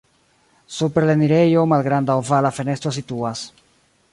[0.77, 3.45] Super la enirejo malgranda ovala fenestro situas.